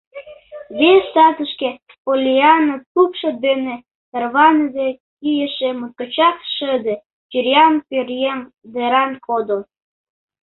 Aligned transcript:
Вес 0.77 1.05
татышке 1.15 1.69
Поллианна 2.03 2.77
тупшо 2.93 3.29
дене 3.45 3.75
тарваныде 4.11 4.87
кийыше 5.19 5.69
моткочак 5.79 6.37
шыде 6.55 6.95
чуриян 7.29 7.73
пӧръеҥ 7.87 8.39
деран 8.73 9.11
кодо. 9.25 9.59